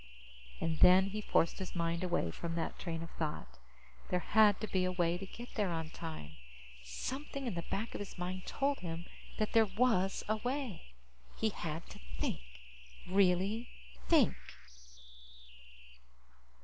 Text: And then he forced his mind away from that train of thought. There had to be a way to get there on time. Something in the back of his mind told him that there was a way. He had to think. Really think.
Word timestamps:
And 0.59 0.79
then 0.79 1.11
he 1.11 1.21
forced 1.21 1.59
his 1.59 1.75
mind 1.75 2.03
away 2.03 2.31
from 2.31 2.55
that 2.55 2.79
train 2.79 3.03
of 3.03 3.11
thought. 3.19 3.59
There 4.09 4.17
had 4.21 4.59
to 4.61 4.67
be 4.67 4.83
a 4.83 4.91
way 4.91 5.15
to 5.15 5.27
get 5.27 5.53
there 5.53 5.69
on 5.69 5.91
time. 5.91 6.37
Something 6.83 7.45
in 7.45 7.53
the 7.53 7.61
back 7.69 7.93
of 7.93 7.99
his 7.99 8.17
mind 8.17 8.47
told 8.47 8.79
him 8.79 9.05
that 9.37 9.51
there 9.53 9.67
was 9.67 10.23
a 10.27 10.37
way. 10.37 10.95
He 11.37 11.49
had 11.49 11.87
to 11.91 11.99
think. 12.19 12.41
Really 13.07 13.69
think. 14.09 14.35